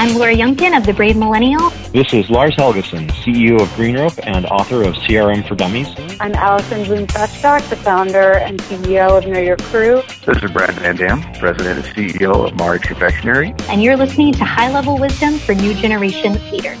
[0.00, 1.68] I'm Laura Youngkin of The Brave Millennial.
[1.92, 5.88] This is Lars Helgeson, CEO of GreenRope and author of CRM for Dummies.
[6.18, 10.00] I'm Allison Bloom Feshbach, the founder and CEO of Know Your Crew.
[10.24, 13.54] This is Brad Van Dam, President and CEO of Marich Confectionery.
[13.68, 16.78] And you're listening to High Level Wisdom for New Generation Leaders.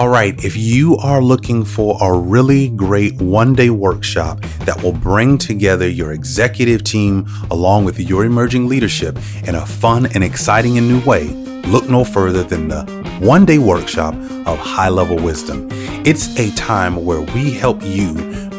[0.00, 4.94] All right, if you are looking for a really great one day workshop that will
[4.94, 10.78] bring together your executive team along with your emerging leadership in a fun and exciting
[10.78, 11.24] and new way,
[11.64, 12.84] look no further than the
[13.20, 14.14] one day workshop
[14.46, 15.68] of high level wisdom.
[16.06, 18.14] It's a time where we help you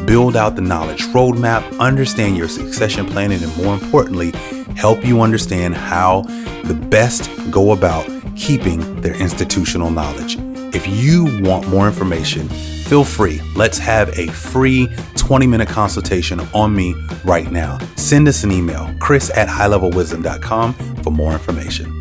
[0.06, 4.30] build out the knowledge roadmap, understand your succession planning, and more importantly,
[4.76, 6.22] help you understand how
[6.62, 10.38] the best go about keeping their institutional knowledge.
[10.74, 13.40] If you want more information, feel free.
[13.54, 17.78] Let's have a free 20 minute consultation on me right now.
[17.96, 20.72] Send us an email, chris at highlevelwisdom.com
[21.02, 22.00] for more information.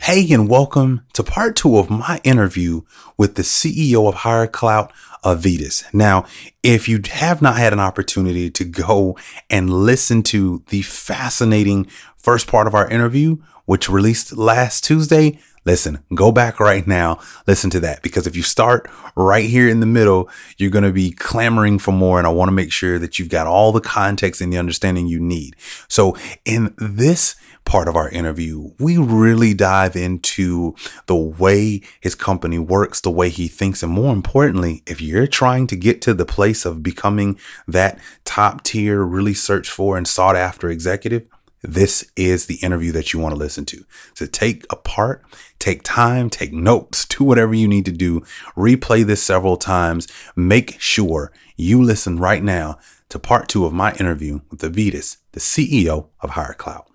[0.00, 2.82] Hey, and welcome to part two of my interview
[3.16, 4.90] with the CEO of HireClout,
[5.22, 5.84] Avetis.
[5.92, 6.24] Now,
[6.62, 9.16] if you have not had an opportunity to go
[9.48, 11.86] and listen to the fascinating
[12.16, 13.36] first part of our interview,
[13.70, 18.02] which released last Tuesday, listen, go back right now, listen to that.
[18.02, 21.92] Because if you start right here in the middle, you're going to be clamoring for
[21.92, 22.18] more.
[22.18, 25.06] And I want to make sure that you've got all the context and the understanding
[25.06, 25.54] you need.
[25.86, 30.74] So in this part of our interview, we really dive into
[31.06, 35.68] the way his company works, the way he thinks, and more importantly, if you're trying
[35.68, 37.38] to get to the place of becoming
[37.68, 41.24] that top tier, really searched for and sought after executive,
[41.62, 43.84] this is the interview that you want to listen to.
[44.14, 45.22] So take a part,
[45.58, 48.20] take time, take notes, do whatever you need to do.
[48.56, 50.08] Replay this several times.
[50.34, 52.78] Make sure you listen right now
[53.10, 56.86] to part two of my interview with Avetis, the CEO of HireClout.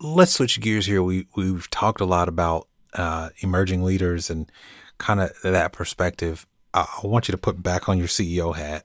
[0.00, 1.02] Let's switch gears here.
[1.02, 4.50] We we've talked a lot about uh, emerging leaders and
[4.98, 6.46] kind of that perspective.
[6.74, 8.84] I want you to put back on your CEO hat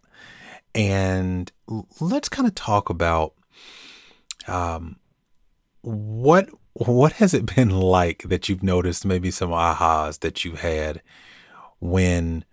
[0.74, 1.52] and
[2.00, 3.34] let's kind of talk about
[4.47, 4.97] um,
[5.81, 11.01] what what has it been like that you've noticed maybe some ahas that you've had
[11.79, 12.45] when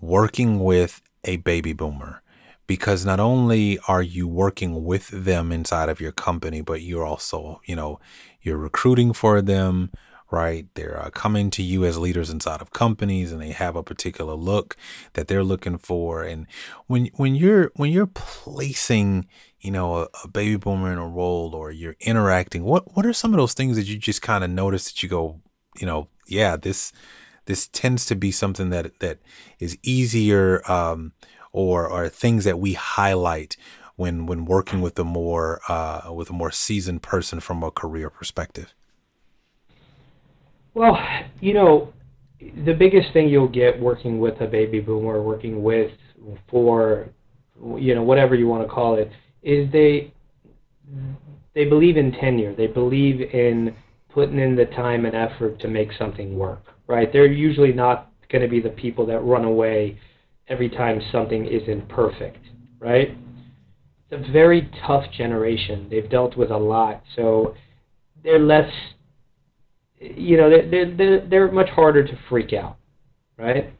[0.00, 2.22] working with a baby boomer?
[2.66, 7.60] Because not only are you working with them inside of your company, but you're also,
[7.64, 7.98] you know,
[8.42, 9.90] you're recruiting for them,
[10.30, 10.66] right?
[10.74, 14.34] They're uh, coming to you as leaders inside of companies, and they have a particular
[14.34, 14.76] look
[15.14, 16.22] that they're looking for.
[16.22, 16.46] And
[16.86, 19.26] when when you're when you're placing
[19.60, 23.12] you know, a, a, baby boomer in a role or you're interacting, what what are
[23.12, 25.40] some of those things that you just kind of notice that you go,
[25.78, 26.92] you know, yeah, this
[27.46, 29.18] this tends to be something that that
[29.58, 31.12] is easier um,
[31.52, 33.56] or or things that we highlight
[33.96, 38.10] when when working with a more uh, with a more seasoned person from a career
[38.10, 38.74] perspective.
[40.78, 40.96] Well,
[41.40, 41.92] you know,
[42.38, 45.90] the biggest thing you'll get working with a baby boomer, working with
[46.48, 47.08] for
[47.76, 49.10] you know whatever you want to call it
[49.42, 50.14] is they
[51.52, 52.54] they believe in tenure.
[52.54, 53.74] They believe in
[54.14, 56.62] putting in the time and effort to make something work.
[56.86, 57.12] Right?
[57.12, 59.98] They're usually not going to be the people that run away
[60.46, 62.44] every time something isn't perfect.
[62.78, 63.18] Right?
[64.12, 65.88] It's a very tough generation.
[65.90, 67.56] They've dealt with a lot, so
[68.22, 68.70] they're less.
[70.00, 72.76] You know, they're they're they're much harder to freak out.
[73.36, 73.72] Right?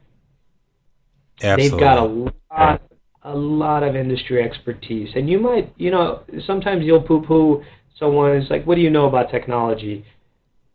[1.42, 1.70] Absolutely.
[1.70, 2.82] They've got a lot
[3.24, 5.10] a lot of industry expertise.
[5.14, 7.62] And you might, you know, sometimes you'll poo poo
[7.98, 10.04] someone is like, what do you know about technology?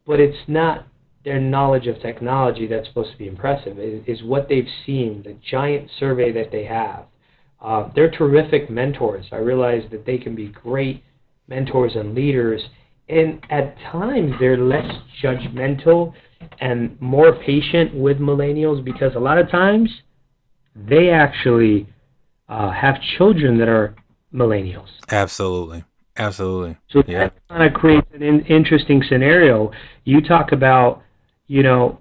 [0.06, 0.86] But it's not
[1.24, 5.38] their knowledge of technology that's supposed to be impressive, it is what they've seen, the
[5.50, 7.06] giant survey that they have.
[7.62, 9.25] Uh, they're terrific mentors.
[9.31, 11.01] I realize that they can be great
[11.48, 12.62] mentors and leaders.
[13.13, 16.13] And at times, they're less judgmental
[16.60, 19.89] and more patient with millennials because a lot of times
[20.75, 21.88] they actually
[22.50, 23.95] uh, have children that are
[24.33, 24.89] millennials.
[25.12, 25.83] Absolutely.
[26.18, 26.77] Absolutely.
[26.89, 27.19] So yeah.
[27.19, 29.71] that kind of creates an in- interesting scenario.
[30.04, 31.01] You talk about,
[31.48, 32.00] you know,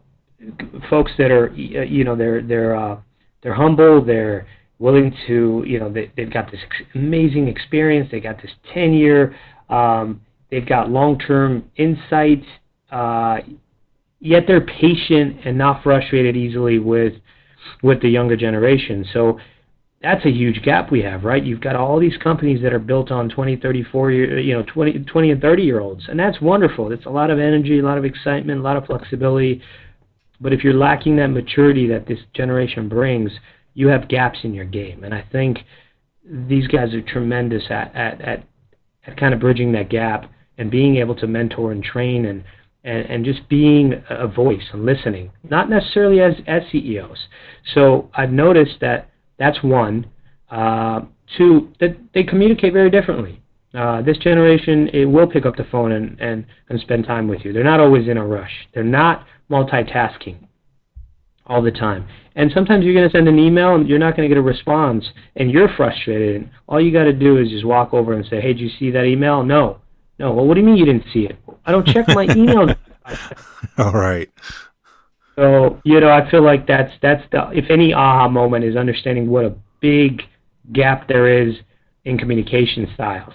[0.90, 2.98] folks that are, you know, they're they're uh,
[3.42, 4.04] they're humble.
[4.04, 4.46] They're
[4.78, 6.60] willing to, you know, they, they've got this
[6.94, 8.10] amazing experience.
[8.10, 9.34] They got this tenure.
[9.70, 10.20] Um,
[10.52, 12.44] they've got long-term insight.
[12.92, 13.38] Uh,
[14.20, 17.14] yet they're patient and not frustrated easily with
[17.82, 19.04] with the younger generation.
[19.12, 19.38] So
[20.02, 21.42] that's a huge gap we have, right?
[21.42, 25.04] You've got all these companies that are built on 20, 30, 40, you know, 20,
[25.04, 26.92] 20 and 30 year olds, and that's wonderful.
[26.92, 29.62] It's a lot of energy, a lot of excitement, a lot of flexibility.
[30.40, 33.30] But if you're lacking that maturity that this generation brings,
[33.74, 35.04] you have gaps in your game.
[35.04, 35.58] And I think
[36.24, 38.44] these guys are tremendous at at at,
[39.06, 42.44] at kind of bridging that gap and being able to mentor and train and
[42.84, 47.28] and, and just being a voice and listening, not necessarily as, as CEOs.
[47.74, 49.08] So I've noticed that
[49.38, 50.06] that's one.
[50.50, 51.02] Uh,
[51.36, 53.40] two, that they communicate very differently.
[53.74, 57.44] Uh, this generation it will pick up the phone and, and, and spend time with
[57.44, 57.52] you.
[57.52, 58.52] They're not always in a rush.
[58.74, 60.36] They're not multitasking
[61.46, 62.06] all the time.
[62.36, 64.42] And sometimes you're going to send an email and you're not going to get a
[64.42, 65.04] response
[65.36, 66.36] and you're frustrated.
[66.36, 68.70] And all you got to do is just walk over and say, hey, did you
[68.78, 69.42] see that email?
[69.42, 69.78] No.
[70.22, 70.32] No.
[70.32, 71.36] Well, what do you mean you didn't see it?
[71.66, 72.74] I don't check my email.
[73.78, 74.30] all right.
[75.34, 79.28] So you know, I feel like that's that's the if any aha moment is understanding
[79.28, 80.22] what a big
[80.72, 81.56] gap there is
[82.04, 83.34] in communication styles.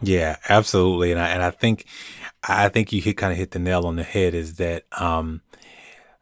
[0.00, 1.86] Yeah, absolutely, and I and I think
[2.46, 4.34] I think you hit kind of hit the nail on the head.
[4.34, 5.40] Is that um,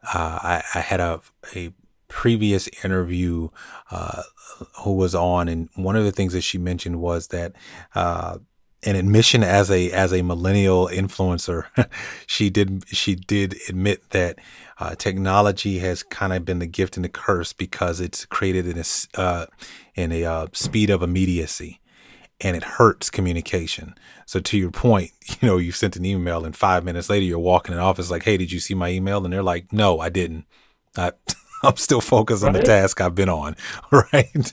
[0.03, 1.21] uh, I, I had a
[1.55, 1.75] a
[2.09, 3.49] previous interview
[3.91, 4.23] uh,
[4.83, 7.53] who was on, and one of the things that she mentioned was that
[7.95, 8.39] uh,
[8.83, 11.67] an admission as a as a millennial influencer,
[12.27, 14.39] she did she did admit that
[14.79, 18.79] uh, technology has kind of been the gift and the curse because it's created in
[18.79, 19.47] a uh,
[19.95, 21.81] in a uh, speed of immediacy,
[22.41, 23.95] and it hurts communication.
[24.27, 27.39] So to your point, you know, you sent an email, and five minutes later, you're
[27.39, 30.11] walking in office like, "Hey, did you see my email?" And they're like, "No, I
[30.11, 30.45] didn't."
[30.97, 31.13] I,
[31.63, 33.57] I'm still focused on the task I've been on,
[33.91, 34.53] right?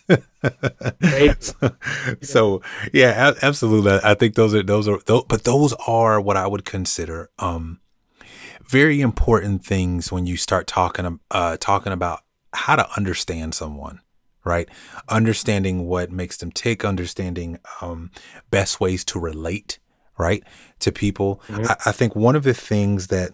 [1.44, 1.76] so,
[2.22, 2.62] so,
[2.94, 4.00] yeah, absolutely.
[4.04, 7.80] I think those are those are those, but those are what I would consider um,
[8.68, 12.22] very important things when you start talking uh, talking about
[12.54, 14.00] how to understand someone,
[14.44, 14.70] right?
[15.10, 18.12] Understanding what makes them tick, understanding um,
[18.50, 19.80] best ways to relate,
[20.18, 20.44] right,
[20.80, 21.42] to people.
[21.48, 21.66] Mm-hmm.
[21.66, 23.32] I, I think one of the things that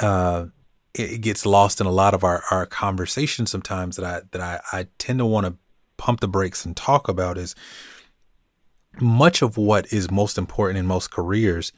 [0.00, 0.46] uh,
[0.94, 4.60] it gets lost in a lot of our, our conversations sometimes that I that I,
[4.76, 5.56] I tend to want to
[5.96, 7.54] pump the brakes and talk about is
[9.00, 11.72] much of what is most important in most careers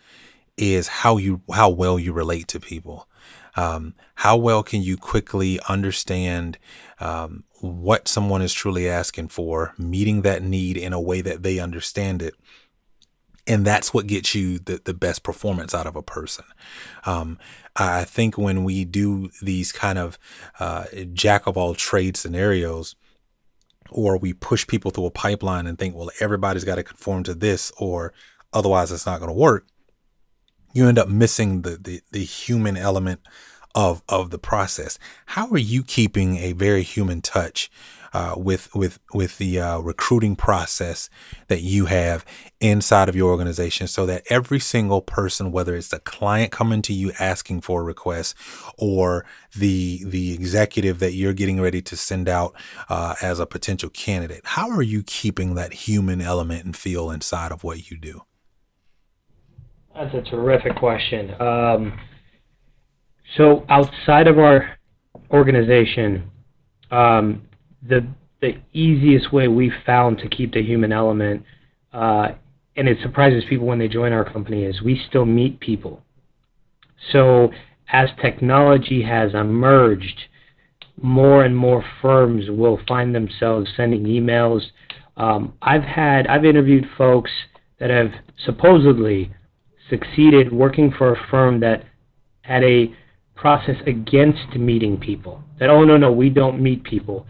[0.56, 3.08] is how you how well you relate to people.
[3.56, 6.58] Um, how well can you quickly understand
[7.00, 11.58] um, what someone is truly asking for, meeting that need in a way that they
[11.58, 12.34] understand it,
[13.46, 16.44] and that's what gets you the, the best performance out of a person.
[17.04, 17.38] Um,
[17.76, 20.18] I think when we do these kind of
[20.58, 22.96] uh, jack of all trade scenarios,
[23.90, 27.34] or we push people through a pipeline and think, well, everybody's got to conform to
[27.34, 28.12] this, or
[28.52, 29.66] otherwise it's not going to work.
[30.72, 33.20] You end up missing the, the the human element
[33.74, 34.98] of of the process.
[35.26, 37.70] How are you keeping a very human touch
[38.16, 41.10] uh, with with with the uh, recruiting process
[41.48, 42.24] that you have
[42.60, 46.94] inside of your organization, so that every single person, whether it's the client coming to
[46.94, 48.34] you asking for a request,
[48.78, 52.54] or the the executive that you're getting ready to send out
[52.88, 57.52] uh, as a potential candidate, how are you keeping that human element and feel inside
[57.52, 58.22] of what you do?
[59.94, 61.38] That's a terrific question.
[61.38, 62.00] Um,
[63.36, 64.78] so outside of our
[65.30, 66.30] organization,
[66.90, 67.45] um,
[67.88, 68.06] the
[68.40, 71.42] the easiest way we've found to keep the human element,
[71.92, 72.28] uh,
[72.76, 76.02] and it surprises people when they join our company, is we still meet people.
[77.12, 77.50] So
[77.92, 80.24] as technology has emerged,
[81.00, 84.62] more and more firms will find themselves sending emails.
[85.16, 87.30] Um, I've had I've interviewed folks
[87.78, 88.12] that have
[88.44, 89.32] supposedly
[89.88, 91.84] succeeded working for a firm that
[92.42, 92.94] had a
[93.34, 95.42] process against meeting people.
[95.58, 97.26] That oh no no we don't meet people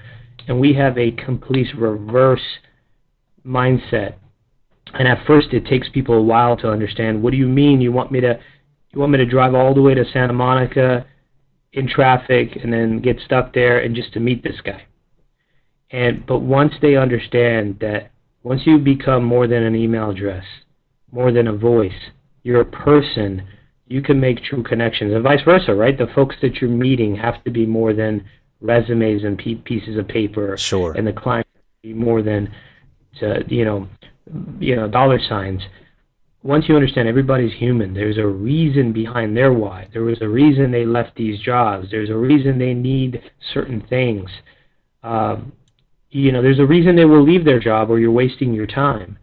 [0.46, 2.42] and we have a complete reverse
[3.44, 4.14] mindset.
[4.94, 7.22] And at first, it takes people a while to understand.
[7.22, 7.80] What do you mean?
[7.80, 8.38] You want me to
[8.92, 11.06] you want me to drive all the way to Santa Monica
[11.72, 14.84] in traffic and then get stuck there and just to meet this guy?
[15.90, 18.10] And but once they understand that
[18.42, 20.44] once you become more than an email address,
[21.10, 22.10] more than a voice,
[22.42, 23.46] you're a person.
[23.88, 25.96] You can make true connections, and vice versa, right?
[25.96, 28.24] The folks that you're meeting have to be more than
[28.60, 30.56] resumes and pe- pieces of paper.
[30.56, 30.92] Sure.
[30.92, 31.46] And the client
[31.82, 32.52] be more than
[33.20, 33.88] to, you know,
[34.58, 35.62] you know, dollar signs.
[36.42, 39.88] Once you understand everybody's human, there's a reason behind their why.
[39.92, 41.88] There was a reason they left these jobs.
[41.90, 43.20] There's a reason they need
[43.52, 44.30] certain things.
[45.02, 45.52] Um,
[46.10, 49.18] you know, there's a reason they will leave their job or you're wasting your time.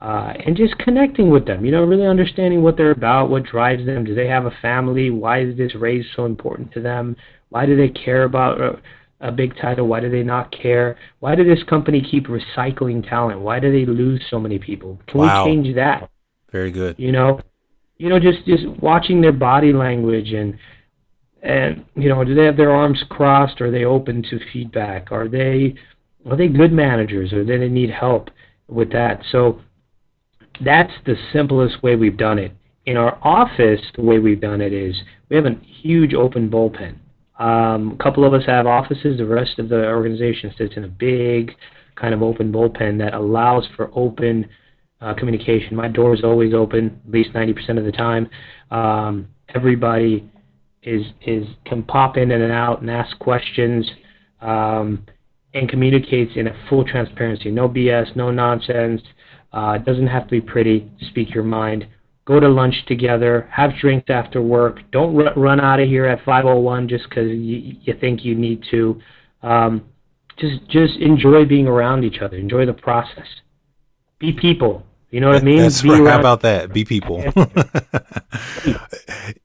[0.00, 3.84] Uh, and just connecting with them, you know, really understanding what they're about, what drives
[3.84, 4.04] them.
[4.04, 5.10] Do they have a family?
[5.10, 7.16] Why is this raise so important to them?
[7.50, 8.80] Why do they care about a,
[9.20, 9.86] a big title?
[9.86, 10.96] Why do they not care?
[11.20, 13.40] Why does this company keep recycling talent?
[13.40, 14.98] Why do they lose so many people?
[15.06, 15.44] Can Wow.
[15.44, 16.10] we change that?
[16.52, 16.96] Very good.
[16.98, 17.40] You know,
[17.98, 20.56] you know, just just watching their body language and
[21.42, 23.60] and you know, do they have their arms crossed?
[23.60, 25.12] Are they open to feedback?
[25.12, 25.74] Are they
[26.28, 28.30] are they good managers or do they need help
[28.68, 29.22] with that?
[29.30, 29.60] So
[30.64, 32.52] that's the simplest way we've done it.
[32.86, 34.96] In our office, the way we've done it is
[35.28, 36.96] we have a huge open bullpen.
[37.38, 39.18] Um, a couple of us have offices.
[39.18, 41.52] The rest of the organization sits in a big
[41.96, 44.48] kind of open bullpen that allows for open
[45.00, 45.76] uh, communication.
[45.76, 48.28] My door is always open, at least 90% of the time.
[48.70, 50.28] Um, everybody
[50.82, 53.88] is is can pop in and out and ask questions,
[54.40, 55.04] um,
[55.54, 57.50] and communicates in a full transparency.
[57.50, 59.02] No BS, no nonsense.
[59.52, 60.90] Uh, it doesn't have to be pretty.
[61.08, 61.86] Speak your mind.
[62.28, 63.48] Go to lunch together.
[63.50, 64.80] Have drinks after work.
[64.92, 68.62] Don't r- run out of here at 5:01 just because you, you think you need
[68.70, 69.00] to.
[69.42, 69.86] Um,
[70.36, 72.36] just just enjoy being around each other.
[72.36, 73.26] Enjoy the process.
[74.18, 74.84] Be people.
[75.10, 75.56] You know what I mean?
[75.60, 76.12] That's Be right.
[76.12, 76.70] How about that?
[76.70, 77.24] Be people.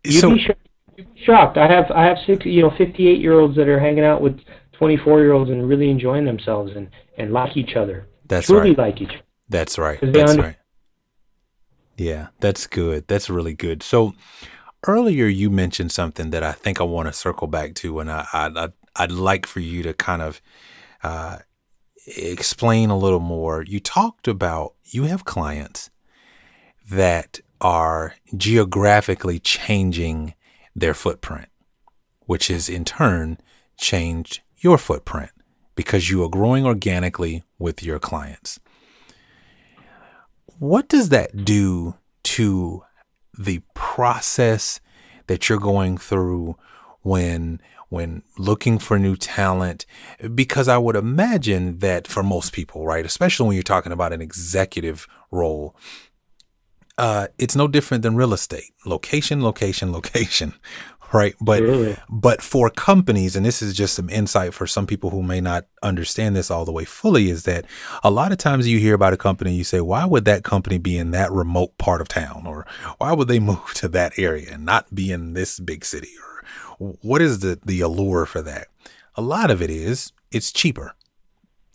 [0.04, 0.68] You'd so be shocked.
[0.98, 1.58] You'd be shocked.
[1.58, 4.38] I have I have six, you know, 58 year olds that are hanging out with
[4.74, 8.08] 24 year olds and really enjoying themselves and and like each other.
[8.28, 8.78] that's Truly right.
[8.78, 9.22] like each other.
[9.48, 10.00] That's right.
[10.02, 10.58] That's right.
[11.98, 13.08] Yeah, that's good.
[13.08, 13.84] That's really good.
[13.84, 14.14] So
[14.88, 18.26] earlier you mentioned something that I think I want to circle back to, and I,
[18.34, 20.42] I, I'd, I'd like for you to kind of
[21.04, 21.40] uh,
[22.06, 23.64] explain a little more.
[23.64, 25.90] You talked about you have clients
[26.90, 30.34] that are geographically changing
[30.76, 31.50] their footprint,
[32.26, 33.38] which is in turn
[33.78, 35.32] changed your footprint
[35.76, 38.60] because you are growing organically with your clients.
[40.64, 42.84] What does that do to
[43.38, 44.80] the process
[45.28, 46.56] that you're going through
[47.02, 49.86] when when looking for new talent
[50.34, 54.22] because I would imagine that for most people, right, especially when you're talking about an
[54.22, 55.76] executive role,
[56.98, 58.72] uh, it's no different than real estate.
[58.86, 60.54] Location, location, location,
[61.14, 61.36] right?
[61.40, 61.98] But Absolutely.
[62.10, 65.66] but for companies, and this is just some insight for some people who may not
[65.82, 67.66] understand this all the way fully, is that
[68.04, 70.78] a lot of times you hear about a company, you say, why would that company
[70.78, 72.46] be in that remote part of town?
[72.48, 72.66] Or
[72.98, 76.12] why would they move to that area and not be in this big city?
[76.20, 78.68] Or what is the, the allure for that?
[79.16, 80.96] A lot of it is it's cheaper.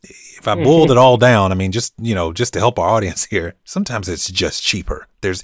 [0.03, 0.65] If I mm-hmm.
[0.65, 3.55] boiled it all down, I mean, just, you know, just to help our audience here,
[3.65, 5.07] sometimes it's just cheaper.
[5.21, 5.43] There's,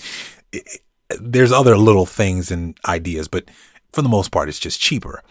[0.52, 3.44] eh, eh, there's other little things and ideas, but
[3.94, 5.22] for the most part, it's just cheaper.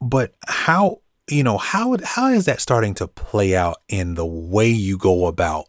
[0.00, 4.68] But how you know how how is that starting to play out in the way
[4.68, 5.66] you go about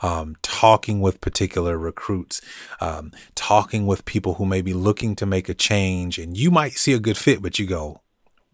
[0.00, 2.40] um, talking with particular recruits,
[2.80, 6.72] um, talking with people who may be looking to make a change, and you might
[6.72, 8.02] see a good fit, but you go,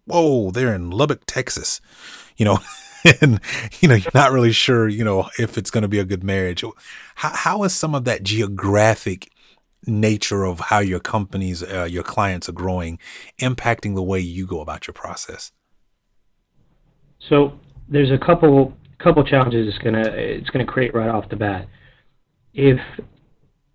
[0.05, 1.81] "Whoa, they're in Lubbock, Texas,"
[2.37, 2.59] you know.
[3.19, 3.41] And
[3.79, 6.23] you know you're not really sure, you know, if it's going to be a good
[6.23, 6.63] marriage.
[7.15, 9.31] How how is some of that geographic
[9.85, 12.99] nature of how your companies, uh, your clients are growing,
[13.39, 15.51] impacting the way you go about your process?
[17.29, 17.53] So
[17.87, 21.67] there's a couple couple challenges it's gonna it's gonna create right off the bat.
[22.53, 22.79] If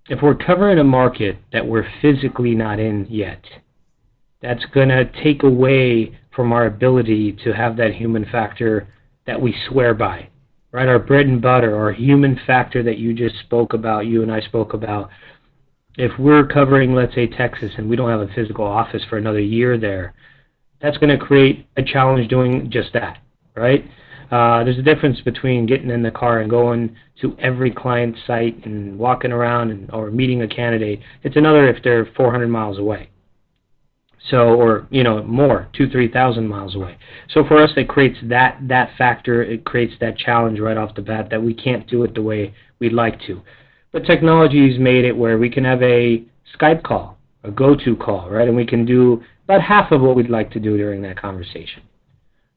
[0.09, 3.43] if we're covering a market that we're physically not in yet,
[4.41, 8.87] that's gonna take away from our ability to have that human factor
[9.27, 10.29] that we swear by.
[10.73, 10.89] Right?
[10.89, 14.41] Our bread and butter, our human factor that you just spoke about, you and I
[14.41, 15.09] spoke about.
[15.97, 19.41] If we're covering, let's say, Texas and we don't have a physical office for another
[19.41, 20.15] year there,
[20.81, 23.19] that's going to create a challenge doing just that,
[23.55, 23.85] right?
[24.31, 28.67] Uh, there's a difference between getting in the car and going to every client site
[28.67, 31.01] and walking around and or meeting a candidate.
[31.23, 33.09] It's another if they're 400 miles away.
[34.31, 36.99] So, or you know, more, two, three thousand miles away.
[37.31, 39.43] So for us, it creates that that factor.
[39.43, 42.53] It creates that challenge right off the bat that we can't do it the way
[42.81, 43.41] we'd like to.
[43.97, 46.23] But technology's made it where we can have a
[46.55, 48.47] Skype call, a go-to call, right?
[48.47, 51.83] And we can do about half of what we'd like to do during that conversation.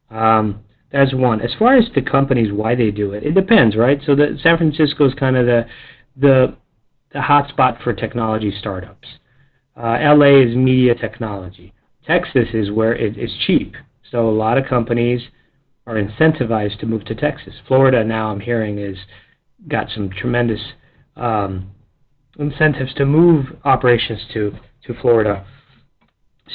[0.10, 0.60] Um,
[0.92, 1.40] that's one.
[1.40, 4.02] As far as the companies, why they do it, it depends, right?
[4.06, 5.66] So the San Francisco is kind of the
[6.18, 6.58] the
[7.14, 9.08] the hotspot for technology startups.
[9.78, 11.74] Uh, LA is media technology.
[12.06, 13.76] Texas is where it is cheap.
[14.12, 15.22] So a lot of companies
[15.88, 17.54] are incentivized to move to Texas.
[17.66, 18.98] Florida now I'm hearing is
[19.70, 20.60] got some tremendous
[21.20, 21.72] um,
[22.38, 24.54] incentives to move operations to
[24.86, 25.46] to Florida.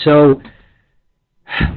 [0.03, 0.41] So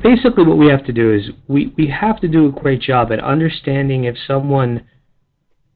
[0.02, 3.12] basically what we have to do is we, we have to do a great job
[3.12, 4.86] at understanding if someone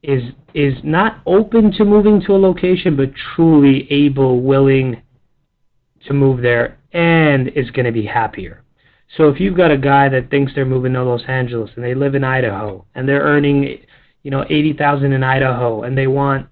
[0.01, 5.01] is is not open to moving to a location but truly able willing
[6.07, 8.63] to move there and is going to be happier
[9.15, 11.93] so if you've got a guy that thinks they're moving to Los Angeles and they
[11.93, 13.77] live in Idaho and they're earning
[14.23, 16.47] you know 80,000 in Idaho and they want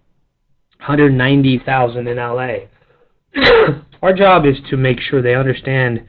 [0.80, 2.58] 190,000 in LA
[4.02, 6.04] our job is to make sure they understand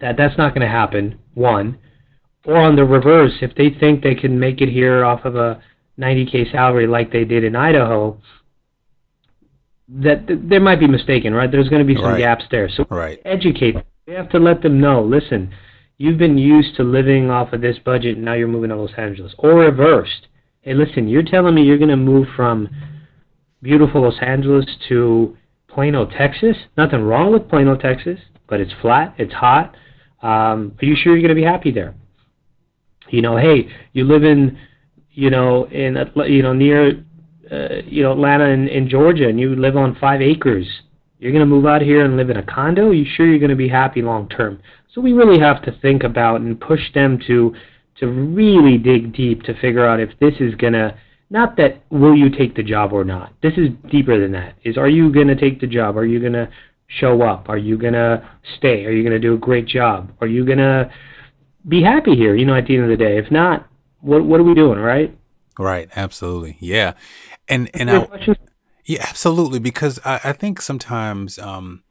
[0.00, 1.78] that that's not going to happen one
[2.44, 5.60] or on the reverse if they think they can make it here off of a
[5.98, 8.16] 90k salary like they did in Idaho,
[9.88, 11.50] that th- there might be mistaken, right?
[11.50, 12.18] There's going to be some Right.
[12.18, 12.68] gaps there.
[12.68, 13.18] So Right.
[13.24, 13.76] educate.
[14.06, 15.02] We have to let them know.
[15.02, 15.50] Listen,
[15.98, 18.92] you've been used to living off of this budget, and now you're moving to Los
[18.94, 20.28] Angeles, or reversed.
[20.60, 22.68] Hey, listen, you're telling me you're going to move from
[23.62, 25.36] beautiful Los Angeles to
[25.68, 26.56] Plano, Texas?
[26.76, 29.74] Nothing wrong with Plano, Texas, but it's flat, it's hot.
[30.22, 31.94] Um, are you sure you're going to be happy there?
[33.10, 34.58] You know, hey, you live in,
[35.12, 35.96] you know, in
[36.26, 37.04] you know near,
[37.50, 40.66] uh, you know, Atlanta in, in Georgia, and you live on five acres.
[41.18, 42.88] You're going to move out here and live in a condo.
[42.88, 44.60] Are you sure you're going to be happy long term?
[44.92, 47.54] So we really have to think about and push them to
[47.98, 50.96] to really dig deep to figure out if this is going to
[51.30, 53.32] not that will you take the job or not.
[53.42, 54.54] This is deeper than that.
[54.64, 55.96] Is are you going to take the job?
[55.96, 56.48] Are you going to
[56.86, 57.48] show up?
[57.48, 58.84] Are you going to stay?
[58.84, 60.12] Are you going to do a great job?
[60.20, 60.90] Are you going to
[61.66, 63.18] be happy here, you know, at the end of the day?
[63.18, 63.66] If not,
[64.00, 65.16] what what are we doing, right?
[65.58, 65.88] Right.
[65.96, 66.56] Absolutely.
[66.60, 66.92] Yeah.
[67.48, 68.08] And and I.
[68.86, 69.58] Yeah, absolutely.
[69.58, 71.82] Because I, I think sometimes, um,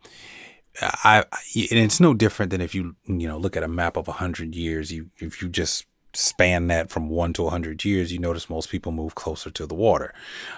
[0.81, 4.07] I, and it's no different than if you you know look at a map of
[4.07, 4.91] a hundred years.
[4.91, 8.69] You if you just span that from one to a hundred years, you notice most
[8.69, 10.13] people move closer to the water.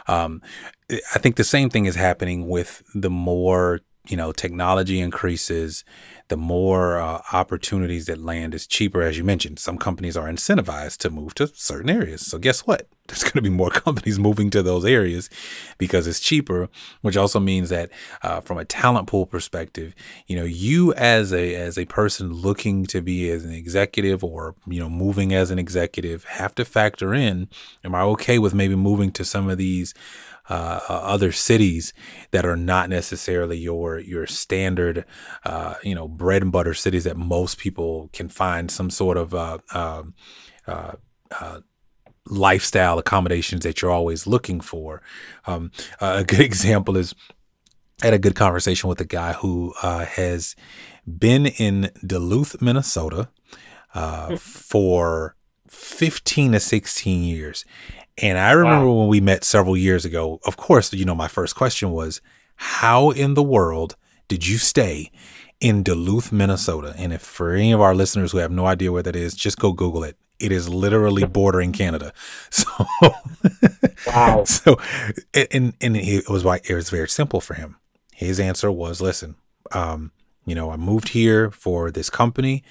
[0.08, 0.42] Um,
[0.90, 5.84] I think the same thing is happening with the more you know technology increases
[6.30, 9.02] the more uh, opportunities that land is cheaper.
[9.02, 12.26] As you mentioned some companies are incentivized to move to certain areas.
[12.26, 12.88] So guess what?
[13.08, 15.30] There's going to be more companies moving to those areas
[15.78, 16.68] because it's cheaper
[17.02, 17.90] which also means that
[18.22, 19.96] uh, from a talent pool perspective
[20.28, 24.56] you know you as a as a person looking to be as an executive or
[24.68, 27.48] you know moving as an executive have to factor in
[27.84, 29.94] am i okay with maybe moving to some of these
[30.50, 31.94] uh, uh, other cities
[32.32, 35.06] that are not necessarily your your standard,
[35.46, 39.34] uh, you know, bread and butter cities that most people can find some sort of
[39.34, 40.14] uh, um,
[40.68, 40.94] uh,
[41.40, 41.60] uh,
[42.26, 45.02] lifestyle accommodations that you're always looking for.
[45.46, 47.14] Um, a good example is
[48.02, 50.56] I had a good conversation with a guy who uh, has
[51.08, 53.30] been in Duluth, Minnesota,
[53.96, 55.36] uh, for
[55.68, 57.66] 15 to 16 years.
[58.20, 61.56] And I remember when we met several years ago, of course, you know, my first
[61.56, 62.22] question was,
[62.56, 63.96] how in the world
[64.28, 65.12] did you stay
[65.60, 66.96] in Duluth, Minnesota?
[66.98, 69.60] And if for any of our listeners who have no idea where that is, just
[69.60, 70.18] go Google it.
[70.40, 72.14] It is literally bordering Canada.
[72.50, 72.68] So,
[74.06, 74.44] Wow.
[74.46, 74.78] so,
[75.52, 77.78] and, and it was why it was very simple for him.
[78.14, 79.36] His answer was, listen,
[79.72, 80.12] um,
[80.46, 82.64] you know, I moved here for this company.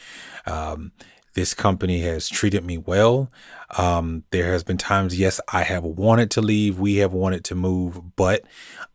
[0.46, 0.92] Um,
[1.35, 3.30] this company has treated me well.
[3.76, 6.79] Um, there has been times, yes, I have wanted to leave.
[6.79, 8.44] We have wanted to move, but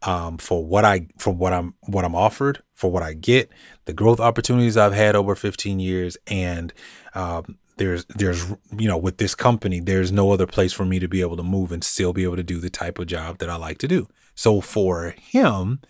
[0.03, 3.49] um, for what I for what I'm what I'm offered, for what I get,
[3.85, 6.73] the growth opportunities I've had over 15 years, and
[7.13, 11.07] um, there's there's you know with this company, there's no other place for me to
[11.07, 13.49] be able to move and still be able to do the type of job that
[13.49, 14.07] I like to do.
[14.35, 15.81] So for him,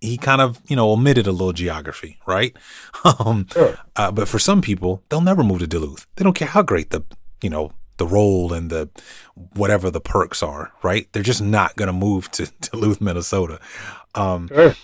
[0.00, 2.56] he kind of you know omitted a little geography, right?
[3.04, 3.76] Um, Sure.
[3.96, 6.06] uh, but for some people, they'll never move to Duluth.
[6.14, 7.02] They don't care how great the
[7.42, 8.88] you know the role and the
[9.54, 11.08] whatever the perks are, right?
[11.12, 13.60] They're just not gonna move to Duluth, Minnesota.
[14.14, 14.74] Um, Sure.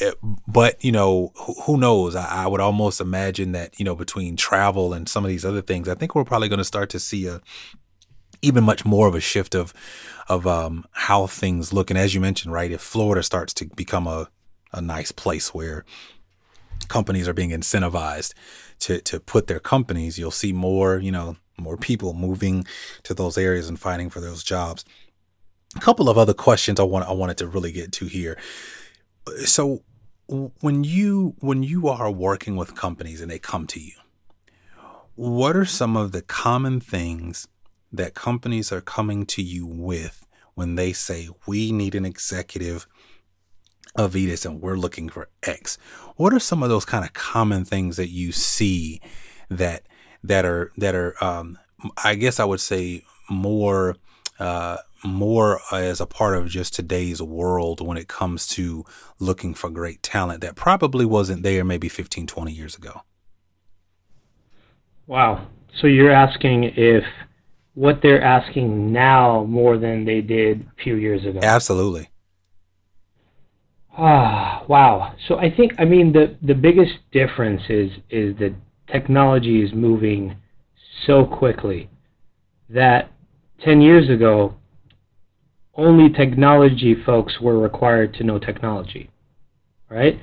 [0.00, 0.12] eh,
[0.48, 4.36] but you know who, who knows I, I would almost imagine that you know between
[4.36, 6.98] travel and some of these other things i think we're probably going to start to
[6.98, 7.40] see a
[8.42, 9.72] even much more of a shift of
[10.28, 14.06] of um how things look and as you mentioned right if florida starts to become
[14.06, 14.28] a
[14.72, 15.84] a nice place where
[16.88, 18.34] companies are being incentivized
[18.80, 22.66] to to put their companies you'll see more you know more people moving
[23.02, 24.84] to those areas and fighting for those jobs
[25.74, 28.38] a couple of other questions i want i wanted to really get to here
[29.44, 29.82] so
[30.60, 33.94] when you when you are working with companies and they come to you
[35.14, 37.48] what are some of the common things
[37.92, 42.86] that companies are coming to you with when they say we need an executive
[43.96, 45.78] Avetis and we're looking for X?
[46.16, 49.00] What are some of those kind of common things that you see
[49.48, 49.82] that
[50.24, 51.58] that are that are um,
[52.02, 53.96] I guess I would say more
[54.38, 58.84] uh, more as a part of just today's world when it comes to
[59.18, 63.02] looking for great talent that probably wasn't there maybe 15 20 years ago.
[65.06, 65.46] Wow.
[65.80, 67.04] So you're asking if
[67.74, 71.40] what they're asking now more than they did a few years ago.
[71.42, 72.08] Absolutely.
[73.96, 75.14] Ah wow.
[75.28, 78.54] So i think i mean the the biggest difference is is that
[78.90, 80.36] technology is moving
[81.06, 81.88] so quickly
[82.68, 83.10] that
[83.60, 84.54] 10 years ago,
[85.74, 89.10] only technology folks were required to know technology,
[89.90, 90.18] right?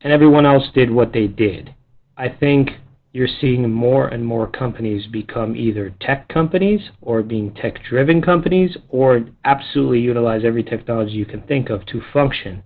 [0.00, 1.74] And everyone else did what they did.
[2.16, 2.70] I think
[3.12, 8.76] you're seeing more and more companies become either tech companies or being tech driven companies
[8.88, 12.62] or absolutely utilize every technology you can think of to function.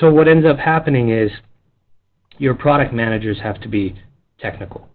[0.00, 1.30] So, what ends up happening is
[2.38, 3.96] your product managers have to be
[4.42, 4.88] technical.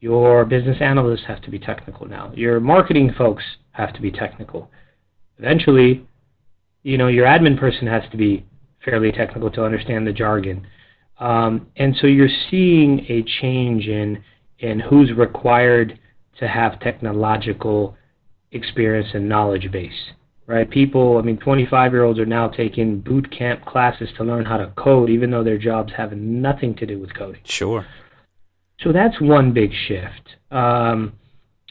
[0.00, 2.32] Your business analysts have to be technical now.
[2.34, 4.70] Your marketing folks have to be technical.
[5.38, 6.06] Eventually,
[6.82, 8.46] you know, your admin person has to be
[8.84, 10.66] fairly technical to understand the jargon.
[11.18, 14.22] Um, and so you're seeing a change in
[14.58, 15.98] in who's required
[16.38, 17.96] to have technological
[18.52, 20.12] experience and knowledge base.
[20.46, 20.70] Right?
[20.70, 24.58] People, I mean, 25 year olds are now taking boot camp classes to learn how
[24.58, 27.40] to code, even though their jobs have nothing to do with coding.
[27.44, 27.84] Sure.
[28.80, 31.12] So that's one big shift um,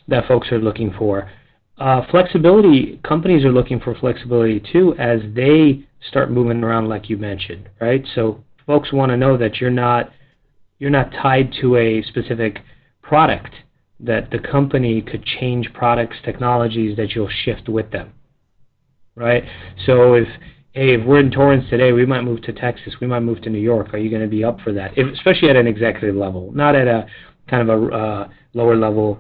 [0.08, 1.30] that folks are looking for.
[1.78, 7.18] Uh, flexibility, companies are looking for flexibility too as they start moving around, like you
[7.18, 8.06] mentioned, right?
[8.16, 10.12] So folks want to know that you're not
[10.80, 12.60] you're not tied to a specific
[13.02, 13.54] product.
[14.00, 18.12] That the company could change products, technologies that you'll shift with them,
[19.16, 19.44] right?
[19.86, 20.28] So if
[20.76, 23.50] hey, if we're in Torrance today, we might move to Texas, we might move to
[23.50, 23.94] New York.
[23.94, 24.92] Are you going to be up for that?
[24.98, 27.08] If, especially at an executive level, not at a
[27.50, 29.20] kind of a uh, lower level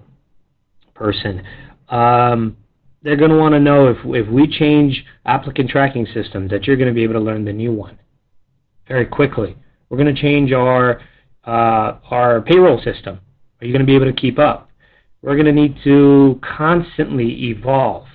[0.93, 1.43] person.
[1.89, 2.57] Um,
[3.03, 6.75] they're going to want to know if if we change applicant tracking systems that you're
[6.75, 7.99] going to be able to learn the new one
[8.87, 9.55] very quickly.
[9.89, 10.99] We're going to change our
[11.45, 13.19] uh, our payroll system.
[13.61, 14.69] Are you going to be able to keep up?
[15.21, 18.07] We're going to need to constantly evolve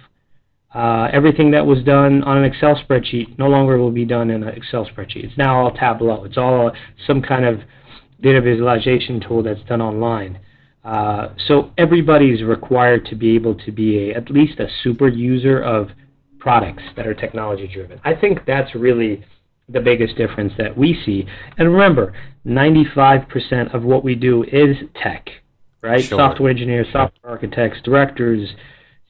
[0.75, 4.43] uh, everything that was done on an Excel spreadsheet no longer will be done in
[4.43, 5.25] an Excel spreadsheet.
[5.25, 6.25] It's now all Tableau.
[6.25, 6.71] It's all
[7.07, 7.61] some kind of
[8.23, 10.39] data visualization tool that's done online.
[10.85, 15.61] Uh, so everybody's required to be able to be a, at least a super user
[15.61, 15.89] of
[16.39, 18.01] products that are technology driven.
[18.05, 19.25] I think that's really
[19.69, 21.27] the biggest difference that we see.
[21.59, 22.15] And remember,
[22.47, 25.29] 95% of what we do is tech,
[25.83, 26.03] right?
[26.03, 26.19] Sure.
[26.19, 28.49] Software engineers, software architects, directors,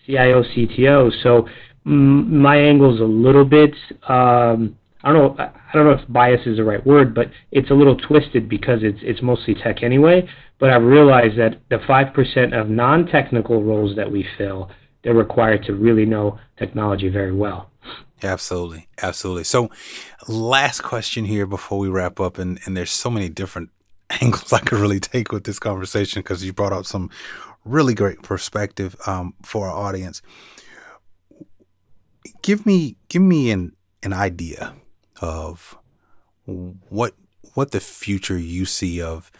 [0.06, 1.10] CIO, CTO.
[1.22, 1.48] So
[1.86, 3.74] mm, my angle is a little bit.
[4.08, 5.44] Um, I don't know.
[5.44, 8.80] I don't know if bias is the right word, but it's a little twisted because
[8.82, 10.28] it's it's mostly tech anyway.
[10.58, 14.70] But I've realized that the five percent of non-technical roles that we fill,
[15.02, 17.70] they're required to really know technology very well.
[18.22, 19.44] Absolutely, absolutely.
[19.44, 19.70] So,
[20.28, 23.70] last question here before we wrap up, and and there's so many different
[24.20, 27.08] angles I could really take with this conversation because you brought up some
[27.64, 30.22] really great perspective um, for our audience.
[32.42, 34.74] Give me give me an an idea
[35.20, 35.76] of
[36.46, 37.14] what
[37.54, 39.30] what the future you see of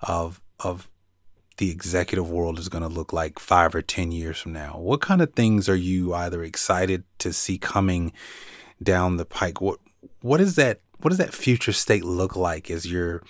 [0.00, 0.90] of of
[1.58, 4.78] the executive world is going to look like five or ten years from now.
[4.78, 8.12] What kind of things are you either excited to see coming
[8.82, 9.60] down the pike?
[9.60, 9.78] What
[10.20, 10.80] what is that?
[11.00, 13.22] What does that future state look like as you're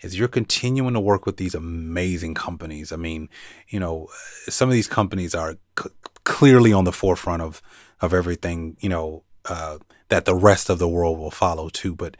[0.00, 2.92] is you're continuing to work with these amazing companies.
[2.92, 3.28] I mean,
[3.68, 4.08] you know,
[4.48, 5.90] some of these companies are c-
[6.24, 7.62] clearly on the forefront of
[8.00, 9.78] of everything, you know, uh,
[10.08, 11.94] that the rest of the world will follow too.
[11.94, 12.16] But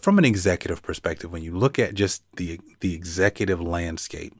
[0.00, 4.34] from an executive perspective, when you look at just the the executive landscape,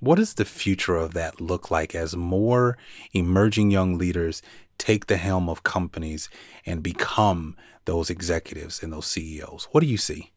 [0.00, 2.76] what does the future of that look like as more
[3.12, 4.42] emerging young leaders
[4.78, 6.28] take the helm of companies
[6.64, 9.68] and become those executives and those CEOs?
[9.72, 10.32] What do you see?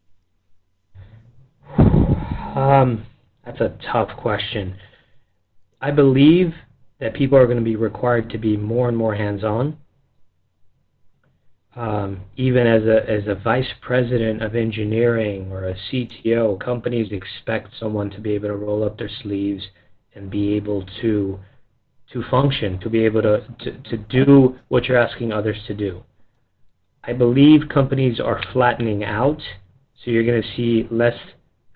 [1.78, 3.06] Um,
[3.46, 4.76] that's a tough question.
[5.82, 6.54] I believe
[7.00, 9.78] that people are going to be required to be more and more hands-on.
[11.76, 17.70] Um, even as a as a vice president of engineering or a CTO, companies expect
[17.80, 19.64] someone to be able to roll up their sleeves
[20.14, 21.40] and be able to
[22.12, 26.04] to function, to be able to, to, to do what you're asking others to do.
[27.04, 29.42] I believe companies are flattening out,
[30.04, 31.18] so you're going to see less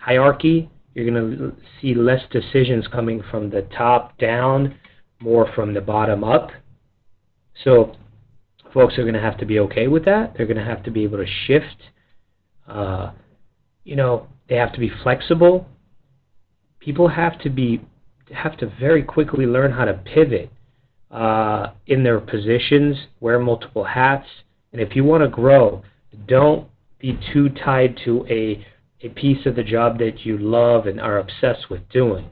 [0.08, 0.70] hierarchy.
[0.94, 4.76] You're going to see less decisions coming from the top down,
[5.20, 6.50] more from the bottom up.
[7.64, 7.96] So
[8.74, 10.34] folks are going to have to be okay with that.
[10.36, 11.78] They're going to have to be able to shift.
[12.68, 13.12] Uh,
[13.84, 15.68] you know, they have to be flexible.
[16.80, 17.82] people have to be
[18.34, 20.52] have to very quickly learn how to pivot
[21.12, 24.28] uh, in their positions, wear multiple hats,
[24.72, 25.82] and if you want to grow,
[26.28, 26.68] don't
[27.00, 28.66] be too tied to a
[29.02, 32.30] a piece of the job that you love and are obsessed with doing.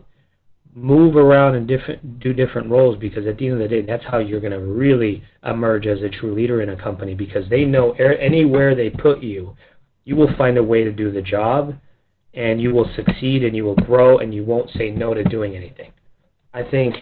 [0.73, 4.04] Move around and different do different roles because at the end of the day, that's
[4.04, 7.63] how you're going to really emerge as a true leader in a company because they
[7.63, 9.56] know anywhere they put you,
[10.04, 11.73] you will find a way to do the job
[12.34, 15.56] and you will succeed and you will grow and you won't say no to doing
[15.56, 15.91] anything.
[16.54, 16.95] I think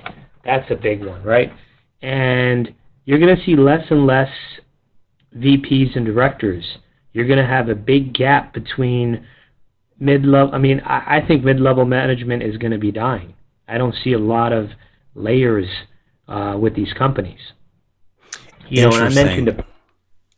[0.46, 1.52] that's a big one, right?
[2.02, 2.74] And
[3.06, 4.30] you're going to see less and less
[5.36, 6.64] VPs and directors.
[7.14, 9.26] You're going to have a big gap between
[10.04, 10.54] mid-level.
[10.54, 13.34] I mean, I, I think mid-level management is going to be dying.
[13.68, 14.70] I don't see a lot of
[15.16, 15.68] layers
[16.28, 17.40] uh, with these companies.
[18.70, 19.64] You know, and I mentioned,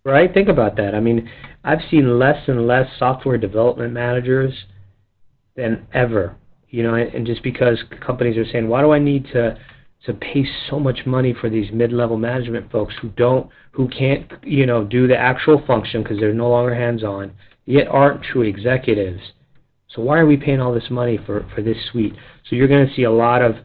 [0.03, 0.33] right?
[0.33, 0.95] Think about that.
[0.95, 1.29] I mean,
[1.63, 4.53] I've seen less and less software development managers
[5.55, 6.35] than ever.
[6.69, 9.57] You know, and just because companies are saying, why do I need to
[10.05, 14.65] to pay so much money for these mid-level management folks who don't, who can't, you
[14.65, 17.31] know, do the actual function because they're no longer hands-on,
[17.65, 19.21] yet aren't true executives.
[19.95, 22.13] So why are we paying all this money for for this suite?
[22.49, 23.55] So you're going to see a lot of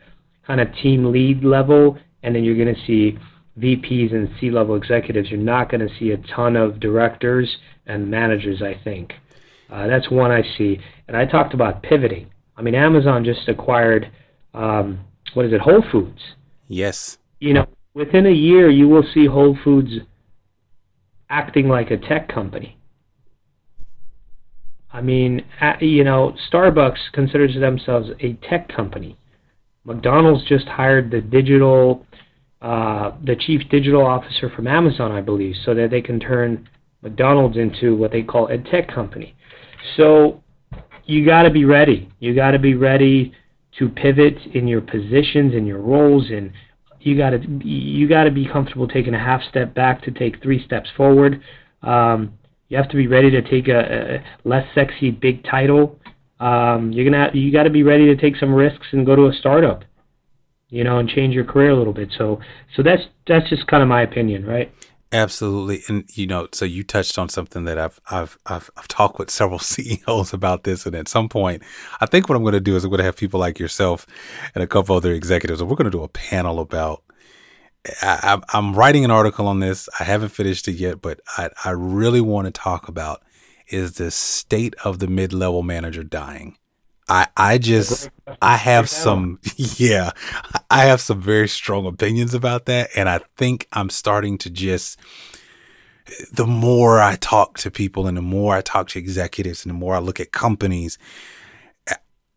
[0.47, 3.19] kind of team lead level, and then you're going to see
[3.59, 5.31] VPs and C-level executives.
[5.31, 9.13] You're not going to see a ton of directors and managers, I think.
[9.71, 10.79] Uh, that's one I see.
[11.09, 12.31] And I talked about pivoting.
[12.57, 14.11] I mean, Amazon just acquired,
[14.55, 15.01] um,
[15.35, 16.21] what is it, Whole Foods.
[16.69, 17.19] Yes.
[17.41, 19.91] You know, within a year, you will see Whole Foods
[21.29, 22.77] acting like a tech company.
[24.93, 25.45] I mean,
[25.81, 29.17] you know, Starbucks considers themselves a tech company.
[29.85, 32.05] McDonald's just hired the digital,
[32.61, 36.69] uh, the chief digital officer from Amazon, I believe, so that they can turn
[37.03, 39.35] McDonald's into what they call a tech company.
[39.97, 40.43] So
[41.05, 42.11] you got to be ready.
[42.19, 43.33] You got to be ready
[43.79, 46.53] to pivot in your positions and your roles, and
[47.01, 50.43] you got to you got to be comfortable taking a half step back to take
[50.43, 51.41] three steps forward.
[51.83, 52.35] Um,
[52.71, 55.99] you have to be ready to take a, a less sexy big title.
[56.39, 59.27] Um, you're gonna you got to be ready to take some risks and go to
[59.27, 59.85] a startup,
[60.71, 62.09] you know, and change your career a little bit.
[62.17, 62.41] So
[62.75, 64.73] so that's that's just kind of my opinion, right?
[65.13, 69.19] Absolutely, and you know, so you touched on something that I've I've I've, I've talked
[69.19, 71.65] with several CEOs about this, and at some point,
[72.01, 74.07] I think what I'm going to do is I'm going to have people like yourself
[74.55, 77.03] and a couple other executives, and we're going to do a panel about.
[78.03, 79.89] I, I'm writing an article on this.
[79.99, 83.23] I haven't finished it yet, but I I really want to talk about
[83.69, 86.57] is the state of the mid level manager dying.
[87.09, 88.11] I I just
[88.43, 90.11] I have some yeah
[90.71, 95.01] I have some very strong opinions about that, and I think I'm starting to just
[96.33, 99.79] the more I talk to people and the more I talk to executives and the
[99.79, 100.99] more I look at companies,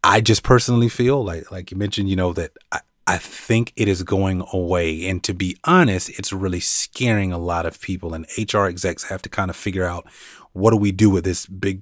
[0.03, 2.51] I just personally feel like like you mentioned, you know that.
[2.71, 5.08] I, I think it is going away.
[5.08, 8.13] And to be honest, it's really scaring a lot of people.
[8.13, 10.08] And HR execs have to kind of figure out
[10.54, 11.82] what do we do with this big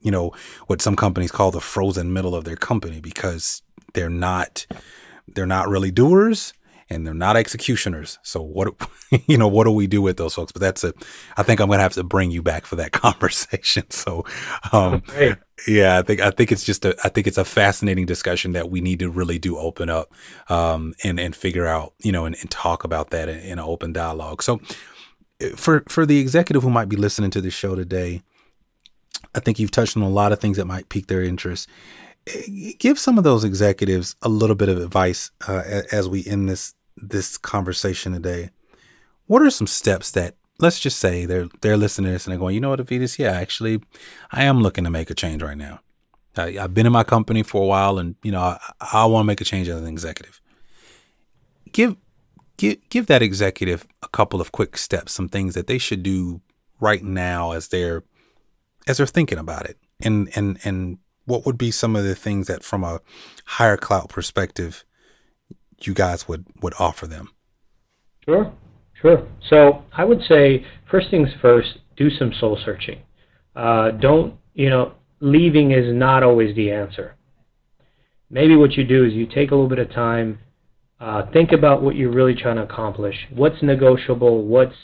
[0.00, 0.32] you know,
[0.66, 3.62] what some companies call the frozen middle of their company because
[3.94, 4.66] they're not
[5.26, 6.54] they're not really doers
[6.90, 8.18] and they're not executioners.
[8.22, 8.74] So what
[9.26, 10.52] you know, what do we do with those folks?
[10.52, 10.94] But that's a
[11.36, 13.90] I think I'm going to have to bring you back for that conversation.
[13.90, 14.24] So
[14.72, 15.02] um.
[15.66, 18.70] Yeah, I think I think it's just a I think it's a fascinating discussion that
[18.70, 20.12] we need to really do open up
[20.48, 23.64] um and and figure out, you know, and, and talk about that in, in an
[23.64, 24.42] open dialogue.
[24.42, 24.60] So
[25.56, 28.22] for for the executive who might be listening to the show today,
[29.34, 31.68] I think you've touched on a lot of things that might pique their interest.
[32.78, 36.74] Give some of those executives a little bit of advice uh, as we end this
[36.96, 38.50] this conversation today.
[39.26, 42.38] What are some steps that let's just say they're they're listening to this and they're
[42.38, 43.80] going, you know what, Avetis, yeah, actually,
[44.32, 45.80] I am looking to make a change right now.
[46.36, 49.24] I, have been in my company for a while, and you know, I, I want
[49.24, 50.40] to make a change as an executive.
[51.72, 51.96] Give
[52.56, 56.40] give give that executive a couple of quick steps, some things that they should do
[56.80, 58.04] right now as they're
[58.86, 62.46] as they're thinking about it and and and what would be some of the things
[62.46, 63.00] that from a
[63.56, 64.84] HireClout perspective
[65.82, 67.30] you guys would would offer them
[68.24, 68.52] sure
[69.00, 69.26] sure.
[69.48, 73.00] So i would say first things first do some soul searching.
[73.56, 77.16] Uh, don't you know leaving is not always the answer.
[78.30, 80.38] Maybe what you do is you take a little bit of time
[81.00, 83.14] uh, think about what you're really trying to accomplish.
[83.32, 84.44] What's negotiable?
[84.44, 84.74] What's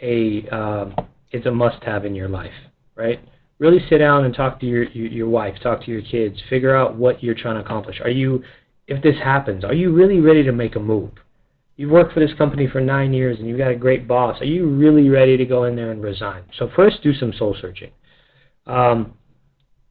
[0.00, 0.90] a uh,
[1.32, 2.52] is a must have in your life
[2.98, 3.20] right?
[3.58, 6.76] Really sit down and talk to your, your, your wife, talk to your kids, figure
[6.76, 8.00] out what you're trying to accomplish.
[8.00, 8.42] Are you,
[8.86, 11.12] if this happens, are you really ready to make a move?
[11.78, 14.40] You've worked for this company for nine years and you've got a great boss.
[14.40, 16.42] Are you really ready to go in there and resign?
[16.58, 17.92] So first, do some soul searching.
[18.66, 19.14] Um,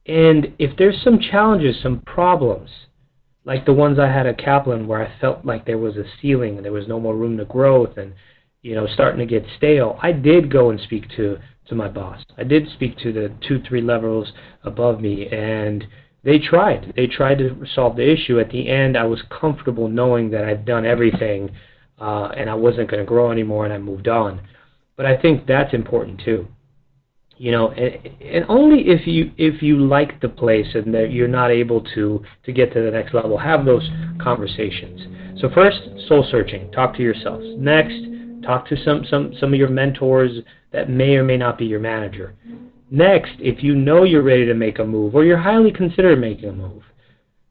[0.04, 2.68] and if there's some challenges, some problems,
[3.46, 6.56] like the ones I had at Kaplan where I felt like there was a ceiling
[6.56, 8.12] and there was no more room to growth and
[8.60, 9.98] you know starting to get stale.
[10.02, 12.22] I did go and speak to to my boss.
[12.36, 14.30] I did speak to the two three levels
[14.62, 15.86] above me and
[16.22, 16.92] they tried.
[16.96, 18.38] They tried to solve the issue.
[18.38, 21.50] At the end, I was comfortable knowing that I'd done everything
[22.00, 24.40] uh, and I wasn't going to grow anymore and I moved on.
[24.96, 26.48] But I think that's important too.
[27.36, 31.28] You know and, and only if you if you like the place and that you're
[31.28, 33.88] not able to to get to the next level have those
[34.20, 35.40] conversations.
[35.40, 36.70] So first soul searching.
[36.72, 37.94] Talk to yourselves next
[38.44, 40.32] talk to some some some of your mentors
[40.72, 42.34] that may or may not be your manager.
[42.90, 46.48] Next if you know you're ready to make a move or you're highly considered making
[46.48, 46.82] a move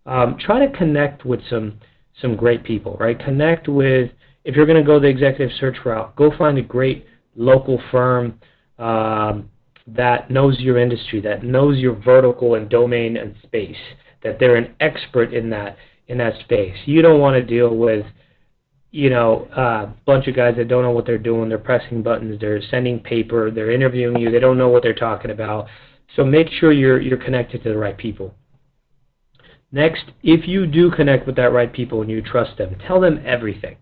[0.05, 1.79] um, try to connect with some
[2.21, 3.17] some great people right?
[3.17, 4.11] Connect with
[4.47, 7.05] if you're going to go the executive search route go find a great
[7.35, 8.39] local firm
[8.79, 9.49] um,
[9.87, 13.77] that knows your industry, that knows your vertical and domain and space,
[14.23, 16.75] that they're an expert in that in that space.
[16.85, 18.05] You don't want to deal with
[18.91, 21.49] you know, a bunch of guys that don't know what they're doing.
[21.49, 22.39] They're pressing buttons.
[22.39, 23.51] They're sending paper.
[23.51, 24.31] They're interviewing you.
[24.31, 25.67] They don't know what they're talking about.
[26.15, 28.33] So make sure you're you're connected to the right people.
[29.73, 33.21] Next, if you do connect with that right people and you trust them, tell them
[33.25, 33.75] everything.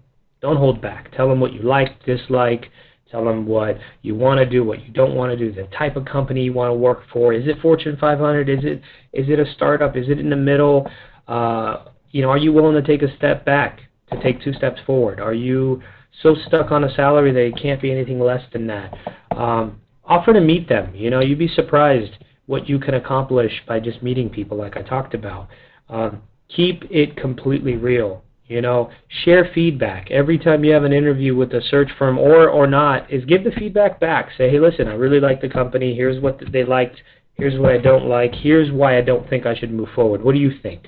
[0.46, 1.12] Don't hold back.
[1.18, 2.70] Tell them what you like, dislike,
[3.10, 5.96] Tell them what you want to do, what you don't want to do, the type
[5.96, 7.34] of company you want to work for.
[7.34, 8.50] Is it Fortune 500?
[8.50, 8.82] Is it
[9.14, 9.96] is it a startup?
[9.96, 10.92] Is it in the middle?
[11.28, 13.80] Uh, you know, are you willing to take a step back
[14.12, 15.20] to take two steps forward?
[15.22, 15.82] Are you
[16.22, 18.94] so stuck on a salary that it can't be anything less than that?
[19.36, 20.94] Um, offer to meet them.
[20.94, 22.12] You know, you'd be surprised
[22.48, 25.48] what you can accomplish by just meeting people, like I talked about.
[25.90, 28.25] Um, keep it completely real.
[28.48, 28.92] You know,
[29.24, 30.12] share feedback.
[30.12, 33.44] Every time you have an interview with a search firm or or not, is give
[33.44, 34.30] the feedback back.
[34.38, 35.96] Say, hey, listen, I really like the company.
[35.96, 37.02] Here's what they liked.
[37.34, 38.34] Here's what I don't like.
[38.36, 40.24] Here's why I don't think I should move forward.
[40.24, 40.88] What do you think?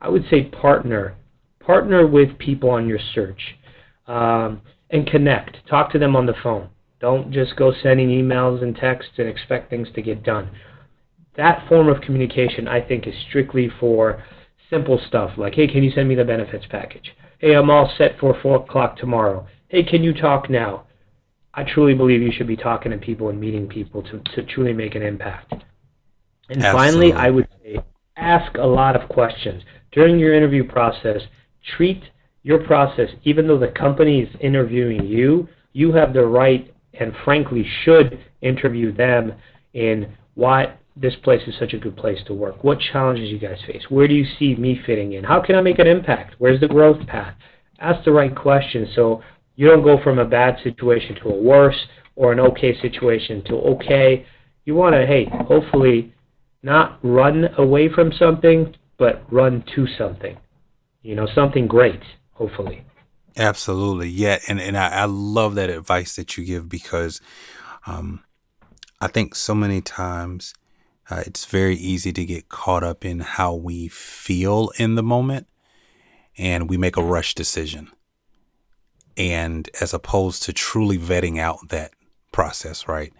[0.00, 1.16] I would say partner.
[1.60, 3.56] Partner with people on your search.
[4.06, 5.66] Um, and connect.
[5.68, 6.68] Talk to them on the phone.
[7.00, 10.50] Don't just go sending emails and texts and expect things to get done.
[11.36, 14.22] That form of communication, I think, is strictly for
[14.74, 17.14] simple stuff like, hey, can you send me the benefits package?
[17.38, 19.46] Hey, I'm all set for 4 o'clock tomorrow.
[19.68, 20.84] Hey, can you talk now?
[21.54, 24.72] I truly believe you should be talking to people and meeting people to, to truly
[24.72, 25.52] make an impact.
[26.48, 26.72] And Absolutely.
[26.72, 27.78] finally, I would say
[28.16, 29.62] ask a lot of questions.
[29.92, 31.20] During your interview process,
[31.76, 32.02] treat
[32.42, 37.64] your process, even though the company is interviewing you, you have the right and frankly
[37.84, 39.32] should interview them
[39.72, 42.62] in what this place is such a good place to work?
[42.62, 43.82] What challenges you guys face?
[43.88, 45.24] Where do you see me fitting in?
[45.24, 46.34] How can I make an impact?
[46.38, 47.34] Where's the growth path?
[47.80, 49.22] Ask the right questions so
[49.56, 53.54] you don't go from a bad situation to a worse or an okay situation to
[53.54, 54.24] okay.
[54.64, 56.14] You want to, hey, hopefully
[56.62, 60.36] not run away from something, but run to something.
[61.02, 62.00] You know, something great,
[62.32, 62.84] hopefully.
[63.36, 64.08] Absolutely.
[64.08, 64.38] Yeah.
[64.48, 67.20] And, and I, I love that advice that you give because
[67.86, 68.22] um,
[69.00, 70.54] I think so many times
[71.10, 75.46] uh, it's very easy to get caught up in how we feel in the moment
[76.38, 77.90] and we make a rush decision.
[79.16, 81.92] And as opposed to truly vetting out that
[82.32, 83.12] process, right?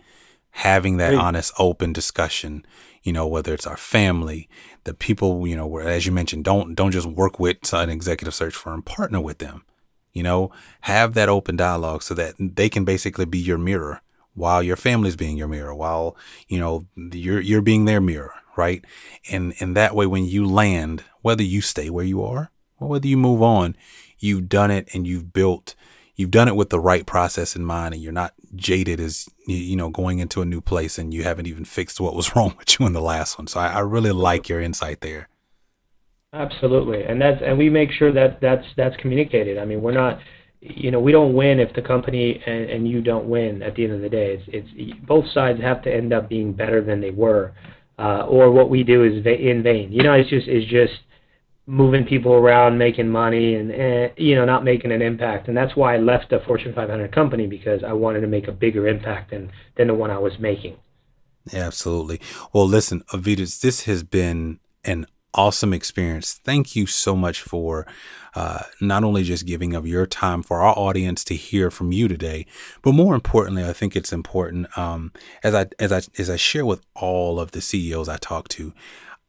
[0.51, 2.64] Having that honest, open discussion,
[3.03, 4.49] you know, whether it's our family,
[4.85, 8.35] the people, you know, where, as you mentioned, don't, don't just work with an executive
[8.35, 9.64] search firm, partner with them,
[10.12, 10.51] you know,
[10.83, 14.01] have that open dialogue so that they can basically be your mirror
[14.35, 16.16] while your family's being your mirror, while,
[16.49, 18.85] you know, you're, you're being their mirror, right?
[19.31, 23.07] And, and that way, when you land, whether you stay where you are or whether
[23.07, 23.77] you move on,
[24.18, 25.75] you've done it and you've built,
[26.16, 29.77] you've done it with the right process in mind and you're not jaded as, you
[29.77, 32.79] know, going into a new place and you haven't even fixed what was wrong with
[32.79, 33.47] you in the last one.
[33.47, 35.29] So I, I really like your insight there.
[36.33, 37.05] Absolutely.
[37.05, 39.57] And that's, and we make sure that that's, that's communicated.
[39.57, 40.18] I mean, we're not,
[40.66, 43.85] you know, we don't win if the company and, and you don't win at the
[43.85, 44.42] end of the day.
[44.48, 47.53] It's, it's both sides have to end up being better than they were,
[47.99, 49.93] uh, or what we do is va- in vain.
[49.93, 50.95] You know, it's just it's just
[51.66, 55.49] moving people around, making money, and, you know, not making an impact.
[55.49, 58.53] And that's why I left a Fortune 500 company because I wanted to make a
[58.53, 60.76] bigger impact than than the one I was making.
[61.53, 62.22] Absolutely.
[62.55, 66.35] Well, listen, Avetis, this has been an awesome experience.
[66.35, 67.87] Thank you so much for
[68.35, 72.09] uh, not only just giving of your time for our audience to hear from you
[72.09, 72.47] today,
[72.82, 75.12] but more importantly, I think it's important um,
[75.43, 78.72] as I as I as I share with all of the CEOs I talk to,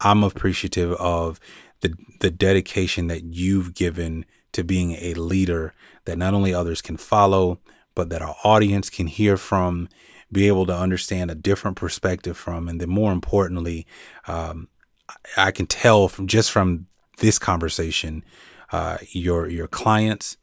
[0.00, 1.40] I'm appreciative of
[1.80, 5.74] the the dedication that you've given to being a leader
[6.06, 7.60] that not only others can follow,
[7.94, 9.88] but that our audience can hear from,
[10.32, 13.86] be able to understand a different perspective from, and then more importantly,
[14.26, 14.68] um,
[15.36, 16.86] I can tell from just from
[17.18, 18.24] this conversation,
[18.72, 20.36] uh, your your clients,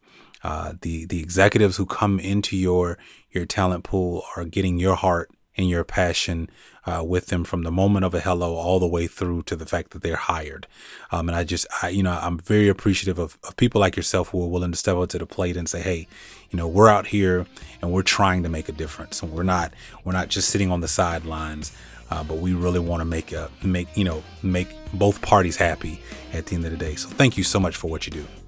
[0.43, 2.97] uh, the the executives who come into your
[3.31, 6.49] your talent pool are getting your heart and your passion
[6.85, 9.65] uh, with them from the moment of a hello all the way through to the
[9.65, 10.67] fact that they're hired.
[11.11, 14.29] Um, and I just, I, you know, I'm very appreciative of, of people like yourself
[14.29, 16.07] who are willing to step up to the plate and say, hey,
[16.51, 17.45] you know, we're out here
[17.81, 19.73] and we're trying to make a difference, and we're not,
[20.03, 21.71] we're not just sitting on the sidelines.
[22.11, 25.99] Uh, but we really want to make a make you know make both parties happy
[26.31, 26.93] at the end of the day.
[26.93, 28.42] So thank you so much for what you do.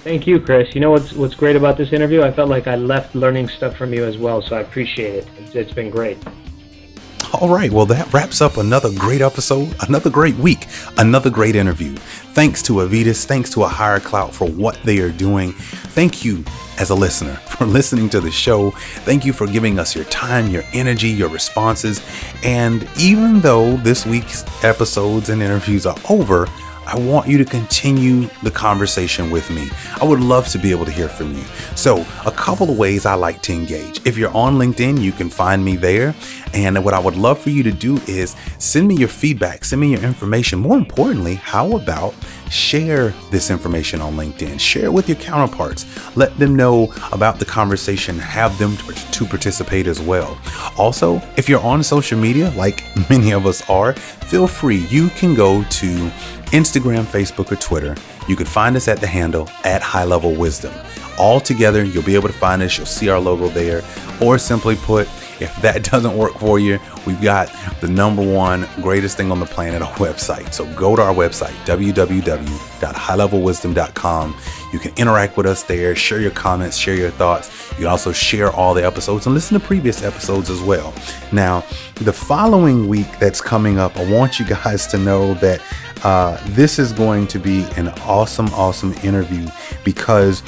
[0.00, 0.74] Thank you, Chris.
[0.74, 2.22] You know what's what's great about this interview?
[2.22, 5.28] I felt like I left learning stuff from you as well, so I appreciate it.
[5.38, 6.18] it's, it's been great.
[7.34, 11.94] All right, well, that wraps up another great episode, another great week, another great interview.
[11.94, 15.52] Thanks to Avetis, thanks to a HireClout for what they are doing.
[15.52, 16.42] Thank you
[16.78, 18.70] as a listener for listening to the show.
[18.70, 22.00] Thank you for giving us your time, your energy, your responses.
[22.44, 26.46] And even though this week's episodes and interviews are over,
[26.88, 29.68] I want you to continue the conversation with me.
[30.00, 31.44] I would love to be able to hear from you.
[31.76, 34.00] So, a couple of ways I like to engage.
[34.06, 36.14] If you're on LinkedIn, you can find me there.
[36.54, 39.82] And what I would love for you to do is send me your feedback, send
[39.82, 40.60] me your information.
[40.60, 42.14] More importantly, how about
[42.50, 44.58] share this information on LinkedIn?
[44.58, 45.84] Share it with your counterparts.
[46.16, 48.78] Let them know about the conversation, have them
[49.12, 50.40] to participate as well.
[50.78, 54.86] Also, if you're on social media, like many of us are, feel free.
[54.86, 56.10] You can go to
[56.50, 57.94] Instagram, Facebook, or Twitter.
[58.26, 60.72] You can find us at the handle at High Level Wisdom.
[61.18, 62.78] All together, you'll be able to find us.
[62.78, 63.82] You'll see our logo there.
[64.20, 65.08] Or simply put,
[65.40, 67.48] if that doesn't work for you, we've got
[67.80, 70.52] the number one greatest thing on the planet, our website.
[70.52, 74.36] So go to our website, www.highlevelwisdom.com.
[74.72, 77.70] You can interact with us there, share your comments, share your thoughts.
[77.72, 80.92] You can also share all the episodes and listen to previous episodes as well.
[81.32, 85.62] Now, the following week that's coming up, I want you guys to know that
[86.04, 89.46] uh, this is going to be an awesome, awesome interview
[89.84, 90.42] because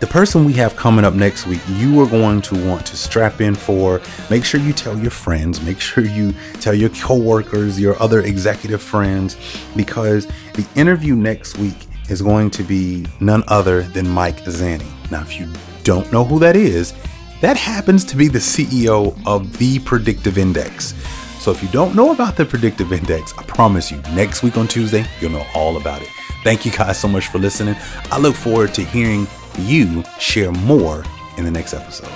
[0.00, 3.40] the person we have coming up next week, you are going to want to strap
[3.40, 4.00] in for.
[4.28, 8.82] Make sure you tell your friends, make sure you tell your coworkers, your other executive
[8.82, 9.36] friends,
[9.74, 11.76] because the interview next week
[12.10, 14.84] is going to be none other than Mike Zani.
[15.10, 15.50] Now, if you
[15.82, 16.92] don't know who that is,
[17.40, 20.94] that happens to be the CEO of the Predictive Index.
[21.46, 24.66] So if you don't know about the predictive index, I promise you, next week on
[24.66, 26.08] Tuesday, you'll know all about it.
[26.42, 27.76] Thank you guys so much for listening.
[28.10, 29.28] I look forward to hearing
[29.60, 31.04] you share more
[31.38, 32.10] in the next episode.